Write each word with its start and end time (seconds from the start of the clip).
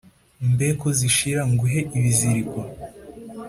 Mbe 0.51 0.67
ko 0.79 0.87
zishira 0.97 1.41
nguhe 1.51 1.79
ibiziriko 1.97 2.59